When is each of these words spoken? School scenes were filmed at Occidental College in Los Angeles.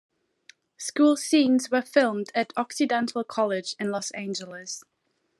School 0.79 1.15
scenes 1.15 1.69
were 1.69 1.83
filmed 1.83 2.31
at 2.33 2.53
Occidental 2.57 3.23
College 3.23 3.75
in 3.79 3.91
Los 3.91 4.09
Angeles. 4.09 4.83